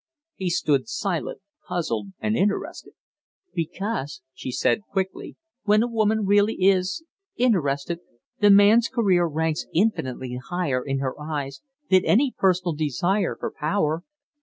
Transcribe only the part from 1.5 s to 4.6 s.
puzzled and interested. "Because," she